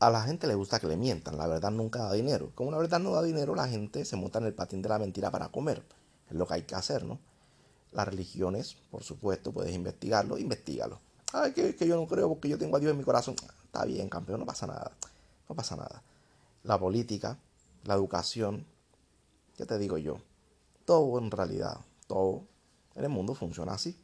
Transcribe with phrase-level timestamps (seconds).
[0.00, 2.52] A la gente le gusta que le mientan, la verdad nunca da dinero.
[2.54, 4.98] Como la verdad no da dinero, la gente se monta en el patín de la
[4.98, 5.82] mentira para comer.
[6.30, 7.18] Es lo que hay que hacer, ¿no?
[7.90, 11.00] Las religiones, por supuesto, puedes investigarlo, investigalo.
[11.32, 13.34] Ay, que, que yo no creo porque yo tengo a Dios en mi corazón.
[13.64, 14.92] Está bien, campeón, no pasa nada.
[15.48, 16.02] No pasa nada.
[16.62, 17.36] La política,
[17.84, 18.66] la educación,
[19.56, 20.20] ¿qué te digo yo?
[20.84, 21.76] Todo en realidad,
[22.06, 22.44] todo
[22.94, 23.98] en el mundo funciona así.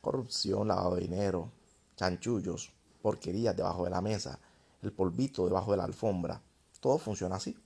[0.00, 1.50] Corrupción, lavado de dinero,
[1.96, 2.72] chanchullos,
[3.02, 4.38] porquerías debajo de la mesa,
[4.84, 6.42] el polvito debajo de la alfombra.
[6.80, 7.56] Todo funciona así.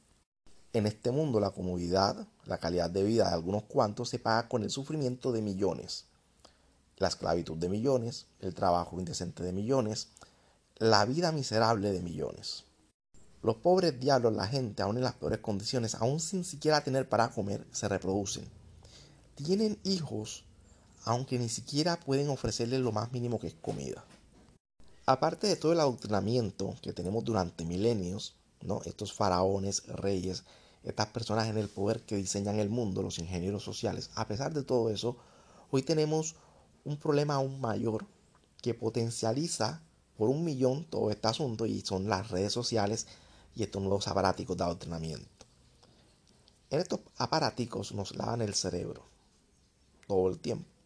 [0.73, 4.63] En este mundo la comodidad, la calidad de vida de algunos cuantos se paga con
[4.63, 6.07] el sufrimiento de millones.
[6.99, 10.09] La esclavitud de millones, el trabajo indecente de millones,
[10.77, 12.65] la vida miserable de millones.
[13.43, 17.31] Los pobres diablos, la gente, aún en las peores condiciones, aún sin siquiera tener para
[17.31, 18.49] comer, se reproducen.
[19.37, 20.45] Tienen hijos,
[21.05, 24.05] aunque ni siquiera pueden ofrecerles lo más mínimo que es comida.
[25.09, 28.83] Aparte de todo el adoctrinamiento que tenemos durante milenios, ¿no?
[28.85, 30.45] Estos faraones, reyes,
[30.83, 34.65] estas personas en el poder que diseñan el mundo, los ingenieros sociales, a pesar de
[34.65, 35.17] todo eso,
[35.71, 36.37] hoy tenemos
[36.85, 38.05] un problema aún mayor
[38.61, 39.81] que potencializa
[40.19, 43.07] por un millón todo este asunto y son las redes sociales
[43.57, 45.47] y estos nuevos aparáticos de adoctrinamiento.
[46.69, 49.07] En estos aparáticos nos lavan el cerebro
[50.07, 50.78] todo el tiempo.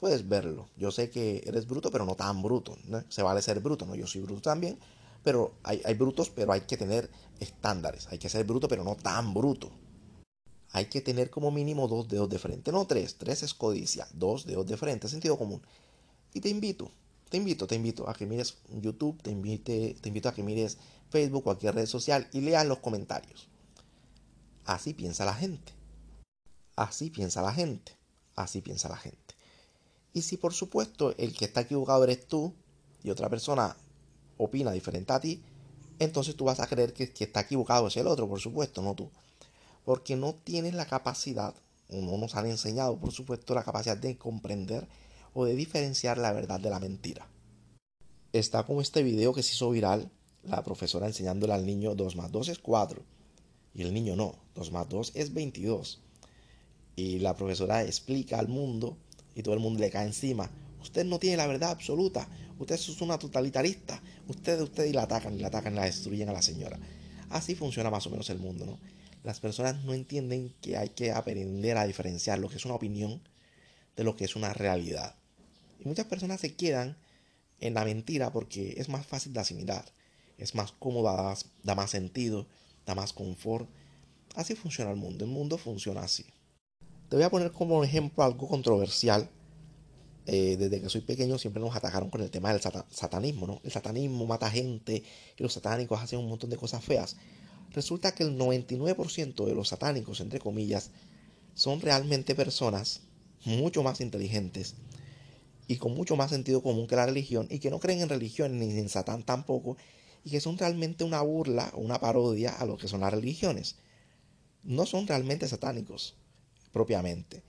[0.00, 0.68] Puedes verlo.
[0.76, 2.76] Yo sé que eres bruto, pero no tan bruto.
[3.10, 3.94] Se vale ser bruto, ¿no?
[3.94, 4.78] Yo soy bruto también,
[5.22, 8.08] pero hay, hay brutos, pero hay que tener estándares.
[8.08, 9.70] Hay que ser bruto, pero no tan bruto.
[10.72, 13.16] Hay que tener como mínimo dos dedos de frente, no tres.
[13.16, 15.60] Tres es codicia, dos dedos de frente, sentido común.
[16.32, 16.90] Y te invito,
[17.28, 20.78] te invito, te invito a que mires YouTube, te, invite, te invito a que mires
[21.10, 23.48] Facebook, cualquier red social y leas los comentarios.
[24.64, 25.72] Así piensa la gente.
[26.76, 27.96] Así piensa la gente.
[28.36, 29.34] Así piensa la gente.
[30.12, 32.54] Y si por supuesto el que está equivocado eres tú
[33.02, 33.76] y otra persona
[34.36, 35.42] opina diferente a ti,
[35.98, 38.94] entonces tú vas a creer que, que está equivocado es el otro, por supuesto, no
[38.94, 39.10] tú.
[39.84, 41.54] Porque no tienes la capacidad,
[41.88, 44.88] o no nos han enseñado, por supuesto, la capacidad de comprender
[45.34, 47.28] o de diferenciar la verdad de la mentira.
[48.32, 50.10] Está como este video que se hizo viral,
[50.42, 53.02] la profesora enseñándole al niño 2 más 2 es 4.
[53.74, 56.00] Y el niño no, 2 más 2 es 22.
[56.96, 58.96] Y la profesora explica al mundo
[59.40, 60.50] y todo el mundo le cae encima.
[60.80, 62.28] Usted no tiene la verdad absoluta.
[62.58, 64.00] Usted es una totalitarista.
[64.28, 66.78] Usted, usted y la atacan, y la atacan, y la destruyen a la señora.
[67.30, 68.78] Así funciona más o menos el mundo, ¿no?
[69.22, 73.20] Las personas no entienden que hay que aprender a diferenciar lo que es una opinión
[73.96, 75.14] de lo que es una realidad.
[75.78, 76.96] Y muchas personas se quedan
[77.60, 79.84] en la mentira porque es más fácil de asimilar,
[80.38, 82.46] es más cómoda, da más sentido,
[82.86, 83.68] da más confort.
[84.34, 86.24] Así funciona el mundo, el mundo funciona así.
[87.10, 89.28] Te voy a poner como ejemplo algo controversial.
[90.26, 93.60] Eh, desde que soy pequeño siempre nos atacaron con el tema del satanismo, ¿no?
[93.64, 95.02] El satanismo mata gente
[95.36, 97.16] y los satánicos hacen un montón de cosas feas.
[97.72, 100.92] Resulta que el 99% de los satánicos, entre comillas,
[101.54, 103.00] son realmente personas
[103.44, 104.76] mucho más inteligentes
[105.66, 108.56] y con mucho más sentido común que la religión y que no creen en religión
[108.56, 109.76] ni en Satán tampoco
[110.22, 113.78] y que son realmente una burla o una parodia a lo que son las religiones.
[114.62, 116.14] No son realmente satánicos
[116.72, 117.42] propiamente.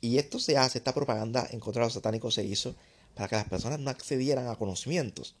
[0.00, 2.74] Y esto se hace, esta propaganda en contra de los satánicos se hizo
[3.14, 5.34] para que las personas no accedieran a conocimientos.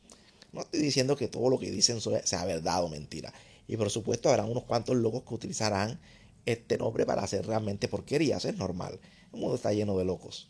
[0.52, 3.32] No estoy diciendo que todo lo que dicen sea verdad o mentira.
[3.68, 6.00] Y por supuesto habrá unos cuantos locos que utilizarán
[6.46, 8.98] este nombre para hacer realmente porquerías, es normal.
[9.32, 10.48] El mundo está lleno de locos.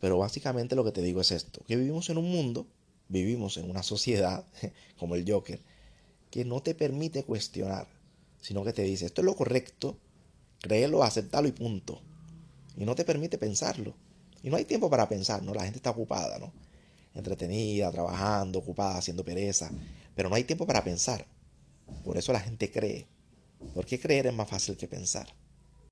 [0.00, 2.66] Pero básicamente lo que te digo es esto, que vivimos en un mundo,
[3.08, 4.44] vivimos en una sociedad
[4.98, 5.60] como el Joker,
[6.30, 7.86] que no te permite cuestionar,
[8.40, 9.98] sino que te dice, esto es lo correcto,
[10.62, 12.00] créelo, aceptarlo y punto.
[12.76, 13.94] Y no te permite pensarlo.
[14.42, 15.52] Y no hay tiempo para pensar, ¿no?
[15.52, 16.52] La gente está ocupada, ¿no?
[17.14, 19.70] Entretenida, trabajando, ocupada, haciendo pereza.
[20.14, 21.26] Pero no hay tiempo para pensar.
[22.04, 23.06] Por eso la gente cree.
[23.74, 25.26] Porque creer es más fácil que pensar.